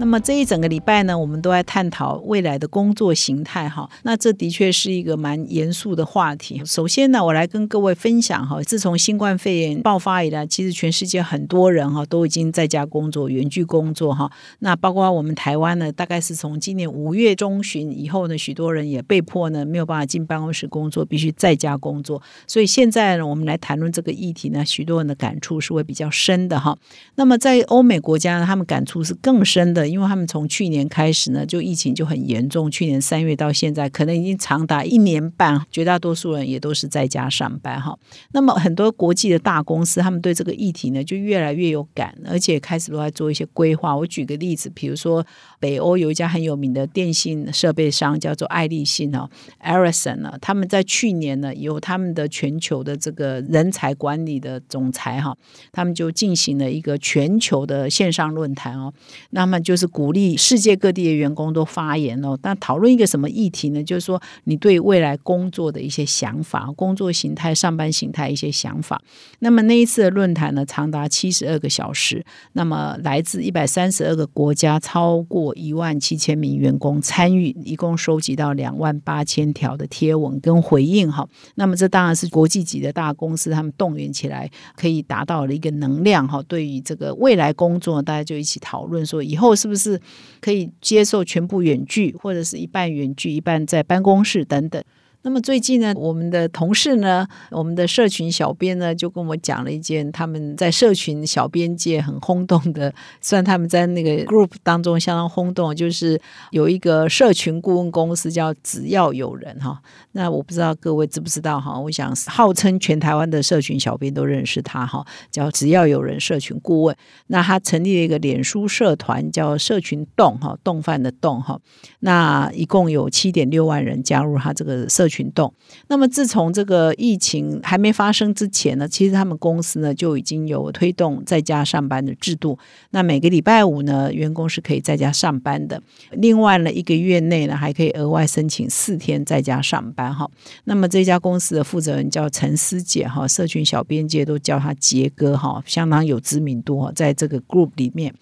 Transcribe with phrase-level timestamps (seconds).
[0.00, 3.90] 那么这一整个礼拜呢，我们都在探讨未来的工作形态哈。
[4.04, 6.62] 那这的确是一个蛮严肃的话题。
[6.64, 14.30] 首先呢，我来跟各位分享哈，自从新冠肺炎爆发以来，其实全世界很多人哈都已经在家工作、远距工作哈。
[14.60, 22.22] 那包括我们台湾呢，大概是从今年五月中旬以后呢，许多人也被迫呢没有办法进办公室工作，必须在家工作。
[22.46, 26.78] 所以现在呢，我们来谈论这个议题呢，许多人的感触是会比较深的哈。
[27.16, 29.87] 那么在欧美国家呢，他们感触是更深的。
[29.88, 32.70] 因为他们从去年开始呢，就疫情就很严重。
[32.70, 37.98] 去年三月到现在，可能已经长达一年半，绝大多数人也都是在家上班哈。
[38.32, 43.96] 那么很多国际的大公司，他们对这个议题呢，就越来越有感，而且开始都在做一些规划。
[43.96, 45.24] 我举个例子，比如说
[45.58, 49.28] 北欧有一家很有名的电信设备商，叫做爱立信哦
[49.60, 55.36] e r i s o n 呢，他们在去年呢，由他们的全球的这个人才管理的总裁哈，
[55.72, 58.92] 他们就进行了一个全球的线上论坛哦，
[59.30, 59.88] 那么就是。
[59.98, 62.38] 鼓励世界各地的员工都发言哦。
[62.42, 63.82] 那讨论一个什么议题呢？
[63.82, 69.00] 就是说你对未来工作的一些想法、工作形态、上班形态一些想法。
[69.40, 72.24] 那么那一次的论坛呢，长达七十二个小时。
[72.52, 81.26] 那么来自一百三十二个国家，超过一万七千名员工参与，一共收集到两万八千条的贴文跟回应哈。
[81.54, 86.42] 那么这当然是国际级的大公司，他们动员起来可以达到了一个能量哈。
[86.46, 89.96] 对于这个未来工作，大家就一起讨论说，以后是是不？
[89.96, 90.02] 是
[90.40, 94.82] 可以接受全部远距，或者是一半远距，一半在办公室等等。
[95.22, 106.18] 那么最近呢，我们的同事呢，我们的社群小编呢，就跟我讲了一件他们在社群小编界很轰动的，虽然他们在那个 group 当中相当轰动，就是
[106.52, 109.82] 有一个社群顾问公司叫只要有人哈。
[110.12, 111.78] 那我不知道各位知不知道哈？
[111.78, 116.96] 我想号称全台湾的社群小编都认识他哈，叫只要有人社群顾问。
[117.26, 121.60] 那他成立了一个脸书社团，叫社群动哈，动饭的动哈。
[122.00, 125.07] 那一共有七点六万人加入他这个社。
[125.08, 125.52] 群动。
[125.88, 132.58] 那么，自从这个疫情还没发生之前呢，其实他们公司呢就已经有推动在家上班的制度。
[132.90, 135.80] 那每个礼拜五呢，员工是可以在家上班的。
[136.12, 140.14] 另外呢，一个月内呢，还可以额外申请四天在家上班。
[140.14, 140.30] 哈，
[140.64, 148.14] 那么这家公司的负责人叫陈思姐哈，社群小编界都叫他杰哥哈，相当有知名度哈，在这个 group 里面。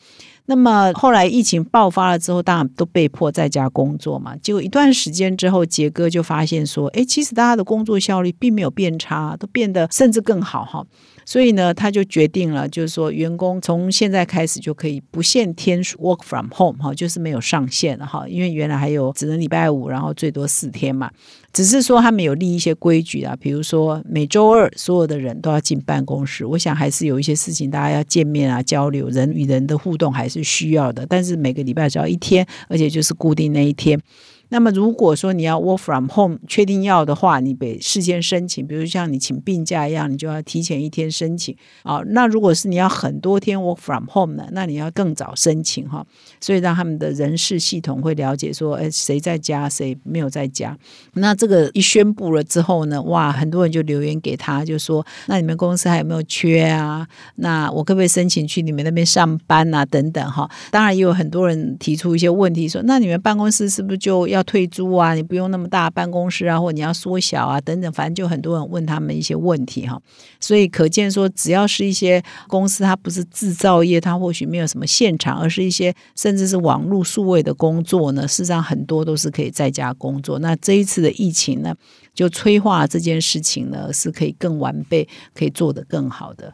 [0.47, 4.37] 那么后来疫情爆发了之后，大家都被迫在家工作嘛。
[4.37, 10.87] 结果一段时间之后，杰哥就发现说：“哎，其实大家的工作效率并没有变差，都变得甚至更好哈。”
[11.27, 18.25] 所以呢，他就决定了，就是说，员工从现在开始就可以不限天数 work from home 哈，就是没有上限哈。
[18.29, 21.11] 因为原来还有只能礼拜五，然后最多四天嘛。
[21.53, 26.47] 只是说他们有立一些规矩啊，比如说每周二所有的人都要进办公室。
[26.47, 31.05] 我想还是有一些事情大家要见面啊、交流，人与人的互动还是需要的。
[31.07, 34.01] 但是每个礼拜只要一天，而且就是固定那一天。
[34.49, 42.01] 那么如果说你要 work from home，确定要的话，你得事先申请，比如像你请病假一样，你就要提前一天申请啊。
[42.07, 46.07] 那如果是你要很多天 work from home 呢，那你要更早申请哈。
[46.41, 50.77] 所以让他们的人事系统会了解说，哎，谁在家，谁没有在家。
[51.15, 57.07] 那这个一宣布了之后呢，哇，很多人就留言给他，就说，那你们公司还有没有缺啊？
[57.37, 59.85] 那我可不可以申请去你们那边上班啊？
[59.85, 60.49] 等等哈。
[60.71, 65.15] 当然也有很多人提出一些问题，说，那你们办公室是不是就要要退租啊？
[65.15, 70.01] 你不用那么大办公室啊，或你要缩小啊，等等，反正就很多人问他们一些问题哈。
[70.39, 78.29] 所以可见说，只要是一些公司，它不是制造业，它或许没有什么现场，而是一些甚至是网络数位的工作呢。
[78.29, 80.39] 事实上，很多都是可以在家工作。
[80.39, 81.75] 那这一次的疫情呢，
[82.15, 86.53] 就催化这件事情呢，是可以更完备，可以做得更好的。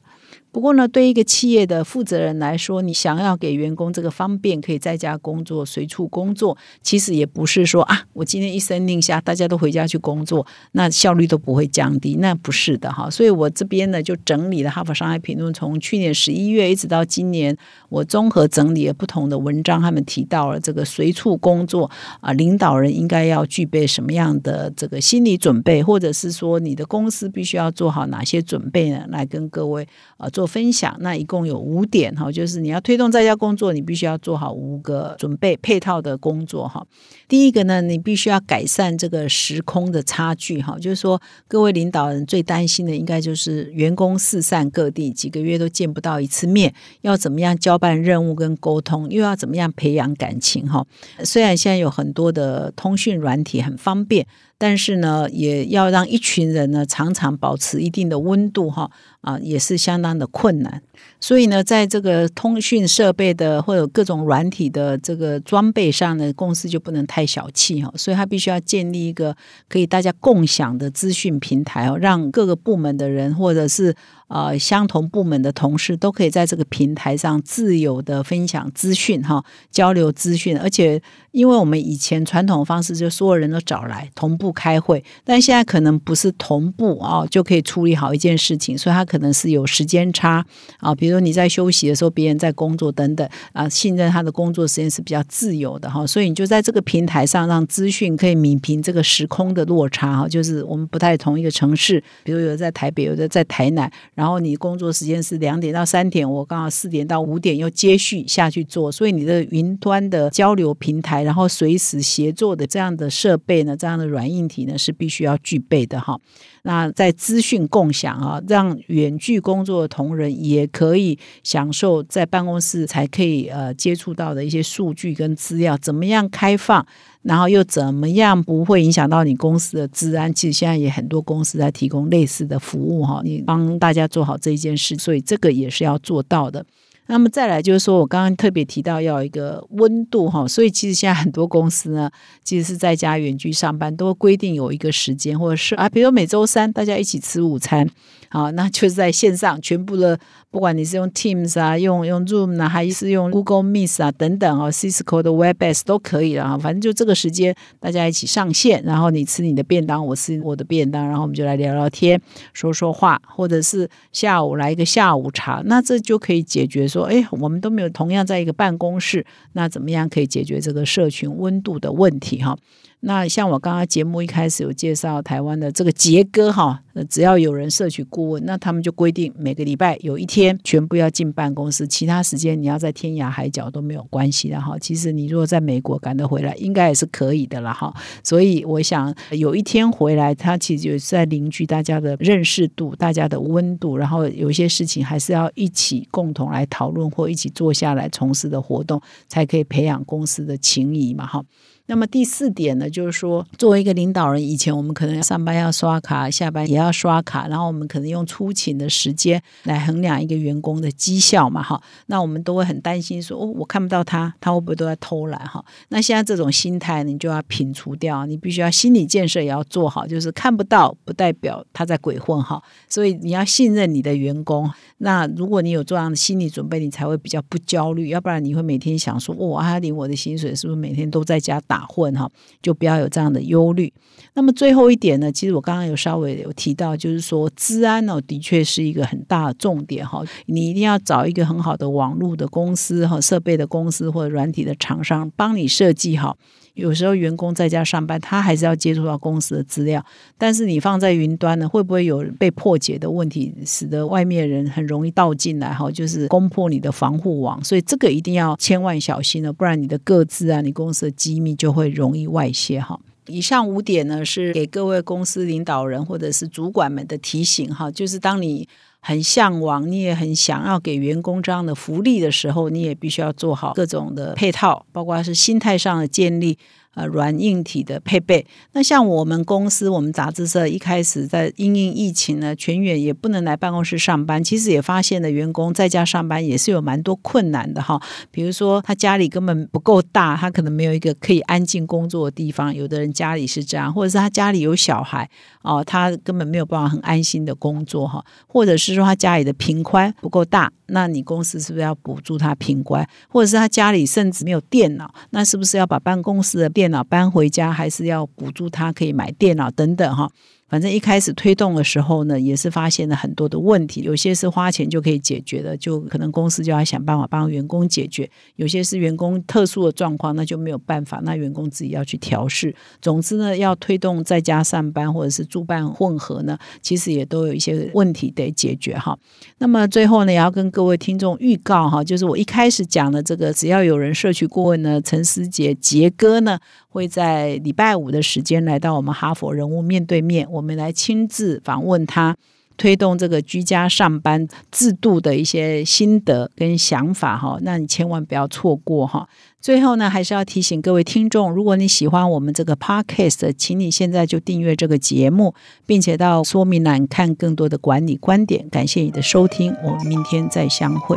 [0.53, 13.09] 不过呢，对一个企业的负责人来说，你想要给员工这个方便，可以在家工作、随处工作，其实也不是说啊，我今天一声令下，大家都回家去工作，那效率都不会降低，那不是的哈。
[13.09, 17.57] 所以我这边呢，就整理了《哈佛商业评论》从去年十一月一直到今年，
[17.89, 21.91] 我综合整理了不同的文章，他们提到了这个随处工作
[22.21, 29.07] 啊，领导人应该要具备什么样的这个心理准备，或者是说你的公司必须要做好哪些准备呢？
[29.09, 29.89] 来跟各位
[30.19, 30.42] 啊做。
[30.43, 30.97] 做分享。
[30.99, 36.85] 那一共有五点哈，就是你要推动在家工作，你必须要做好五个准备配套的工作哈。
[37.29, 50.85] 第一个呢，你必须要改善这个时空的差距哈，就是说各位领导人最担心的应该就是员工四散各地，几个月都见不到一次面，要怎么样交办任务跟沟通，又要怎么样培养感情哈。
[51.23, 54.27] 虽然现在有很多的通讯软体很方便。
[54.63, 58.89] 但是呢，也要让一群人呢常常保持一定的温度哈
[59.23, 60.81] 啊，也是相当的困难。
[61.19, 67.93] 所以呢，在这个通讯设备的或者各种软体的这个装备上呢，公司就不能太小气哈。
[67.97, 69.37] 所以它必须要建立一个
[69.69, 73.93] 可以大家共享的资讯平台哦，让各个部门的人或者是
[74.33, 80.57] 呃相同部门的同事都可以在这个平台上自由的分享资讯哈，交流资讯。
[80.57, 81.03] 而且，
[81.33, 84.53] 因为我们以前传统方式就所有人都找来同步。
[84.63, 90.45] 开会，但现在可能不是同步啊，就可以处理好一件事情，所以它可能是有时间差
[90.79, 90.95] 啊。
[90.95, 103.91] 比如你在休息的时候，别人在工作等等啊，信任他的工作时间是比较自由的哈，所以你就在这个平台上让资讯可以弭平这个时空的落差哈，就是我们不太同一个城市，比如有的在台北，有的在台南，
[104.23, 114.43] 然后你工作时间是两点到三点，我刚好四点到五点又接续下去做，所以你的云端的交流平台，然后随时协作的这样的设备呢，这样的软硬。
[114.53, 116.21] 体呢是必须要具备的哈。
[116.65, 126.87] 那在资讯共享啊，让远距工作的同仁也可以享受在办公室才可以呃接触到的一些数据跟资料，怎么样开放，
[127.23, 130.33] 然后又怎么样不会影响到你公司的治安？
[130.33, 136.65] 其实现在也很多公司在提供类似的服务哈，你帮大家做好这一件事，所以这个也是要做到的。
[137.07, 142.11] 那么再来就是说，我刚刚特别提到要一个温度哈，所以其实现在很多公司呢，
[142.43, 147.89] 其实是在家远距上班，都规定有一个时间，或者是啊，比如每周三大家一起吃午餐。
[148.31, 150.19] 好，那就是在线上，全部的，
[150.51, 156.57] 不管你是用 Teams 啊，用用 Zoom 啊，还是用 Google Meet 啊等等哦，Cisco 的 Webex 都可以了啊。
[156.57, 162.19] 反正就这个时间，大家一起上线，然后你吃你的便当，我吃我的便当，然后我们就来聊聊天，
[162.55, 169.25] 说说话，或者是下午来一个下午茶，那这就可以解决说，哎，我们都没有同样在一个办公室，
[169.55, 172.57] 那怎么样可以解决这个社群温度的问题哈？
[173.05, 184.79] 那像我刚刚节目一开始有介绍台湾的这个杰哥哈，只要有人摄取顾问，那他们就规定每个礼拜有一天全部要进办公室，其他时间你要在天涯海角都没有关系的哈。
[184.79, 187.93] 其实你如果在美国赶得回来，应该也是可以的了哈。
[188.23, 201.43] 所以我想有一天回来，他其实就是在凝聚大家的认识度、大家的温度，然后有一些事情还是要一起共同来讨论或一起坐下来从事的活动，才可以培养公司的情谊嘛哈。
[201.87, 211.83] 那么第四点呢，就是说，作为一个领导人，以前我们可能上班要刷卡，下班也要刷卡，然后我们可能用出勤的时间来衡量一个员工的绩效嘛，哈。
[212.07, 215.65] 那我们都会很担心说，哦，我看不到他，他会不会都在偷懒哈？
[215.89, 222.63] 那现在这种心态，你就要摒除掉，你必须要心理建设也要做好，就是看不到不代表他在鬼混哈。
[222.89, 224.71] 所以你要信任你的员工。
[225.05, 232.31] 那如果你有这样的心理准备，你才会比较不焦虑，要不然你会每天想说，哦，阿玲我的薪水是不是每天都在家打混哈？
[232.63, 233.93] 就不要有这样的忧虑。
[234.35, 240.23] 那么最后一点呢，其实我刚刚有稍微有提到，就是说，治安呢，的确是一个很大的重点哈。
[240.47, 246.39] 你一定要找一个很好的网络的公司哈设备的公司或者软体的厂商，帮你设计好。
[246.75, 250.05] 有时候员工在家上班，他还是要接触到公司的资料。
[250.39, 255.73] 但是你放在云端呢，会不会有被破解的问题，使得外面人很容易盗进来？
[255.73, 257.63] 哈，就是攻破你的防护网。
[257.63, 262.81] 所以这个一定要千万小心了，不然你的个资啊，你公司的机密就会容易外泄。
[262.81, 267.73] 哈，以上五点呢，是给各位公司领导人或者是主管们的提醒。
[267.75, 268.69] 哈，就是当你。
[269.05, 276.57] 很向往，你也很想要给员工这样的福利的时候，你也必须要做好各种的配套，包括是心态上的建立。
[276.95, 278.47] 呃，软硬体的配备。
[278.73, 284.45] 那像我们公司，我们杂志社一开始在因应疫情呢，全员也不能来办公室上班。
[284.45, 287.99] 其实也发现了，员工在家上班也是有蛮多困难的哈。
[288.31, 292.75] 比如说，他家里根本不够大，他可能没有一个可以安静工作的地方。
[292.75, 295.29] 有的人家里是这样，或者是他家里有小孩
[295.63, 298.23] 哦，他根本没有办法很安心的工作哈。
[298.47, 303.09] 或者是说他家里的平宽不够大，那你公司是不是要补助他平宽？
[303.29, 310.29] 或者是他家里甚至没有电脑，那是不是要把办公室的电电脑搬回家，还是要补助他可以买电脑等等哈。
[310.73, 318.25] 反正一开始推动的时候呢，也是发现了很多的问题，有些是花钱就可以解决的，就可能公司就要想办法帮员工解决；
[318.57, 322.75] 有些是员工特殊的状况，那就没有办法，那员工自己要去调试。
[323.03, 329.15] 总之呢，要推动在家上班或者是住办混合呢，其实也都有一些问题得解决哈。
[329.59, 336.59] 那么最后呢，也要跟各位听众预告哈，就是我一开始讲的这个，只要有人社区顾问呢，陈思杰杰哥呢。
[336.93, 342.37] 会在礼拜五的时间来到我们哈佛人物面对面，我们来亲自访问他，
[342.77, 347.59] 推动这个居家上班制度的一些心得跟想法哈。
[347.63, 349.27] 那你千万不要错过哈。
[349.59, 355.55] 最后呢，还是要提醒各位听众，如果你喜欢我们这个 podcast，请你现在就订阅这个节目，
[355.87, 358.69] 并且到说明栏看更多的管理观点。
[358.69, 361.17] 感谢你的收听，我们明天再相会。